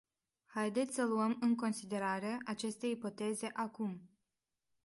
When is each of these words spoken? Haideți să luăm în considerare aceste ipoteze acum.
Haideți 0.45 0.95
să 0.95 1.05
luăm 1.05 1.37
în 1.41 1.55
considerare 1.55 2.37
aceste 2.45 2.85
ipoteze 2.87 3.49
acum. 3.53 4.09